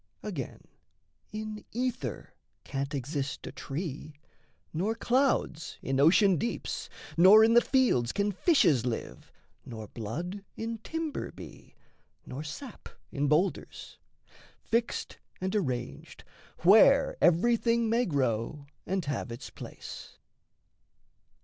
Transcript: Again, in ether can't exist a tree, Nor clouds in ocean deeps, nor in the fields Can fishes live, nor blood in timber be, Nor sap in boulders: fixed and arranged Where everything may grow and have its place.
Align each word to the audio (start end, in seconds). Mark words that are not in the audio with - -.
Again, 0.23 0.61
in 1.31 1.63
ether 1.73 2.33
can't 2.63 2.95
exist 2.95 3.45
a 3.45 3.51
tree, 3.51 4.15
Nor 4.73 4.95
clouds 4.95 5.77
in 5.83 5.99
ocean 5.99 6.37
deeps, 6.37 6.89
nor 7.17 7.43
in 7.43 7.53
the 7.53 7.61
fields 7.61 8.11
Can 8.11 8.31
fishes 8.31 8.83
live, 8.83 9.31
nor 9.63 9.87
blood 9.87 10.43
in 10.57 10.79
timber 10.79 11.31
be, 11.31 11.75
Nor 12.25 12.43
sap 12.43 12.89
in 13.11 13.27
boulders: 13.27 13.99
fixed 14.63 15.19
and 15.39 15.55
arranged 15.55 16.23
Where 16.63 17.15
everything 17.21 17.87
may 17.87 18.07
grow 18.07 18.65
and 18.87 19.05
have 19.05 19.31
its 19.31 19.51
place. 19.51 20.17